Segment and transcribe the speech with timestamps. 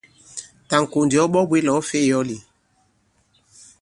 [0.67, 2.37] Tà ì-ŋ̀kò ndì ɔ baa-bwě là ɔ̌ fè i yɔ̌l ì?